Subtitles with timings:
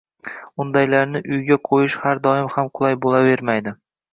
[0.63, 3.79] undaylarni uyga qo‘yish har doim ham qulay bo‘lavermaydi.